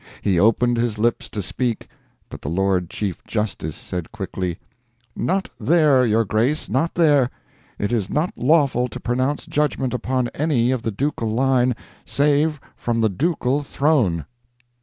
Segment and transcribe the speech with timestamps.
[0.23, 1.87] He opened his lips to speak,
[2.29, 4.57] but the Lord Chief Justice said quickly:
[5.15, 7.29] "Not there, your Grace, not there!
[7.77, 13.01] It is not lawful to pronounce judgment upon any of the ducal line SAVE FROM
[13.01, 14.25] THE DUCAL THRONE!"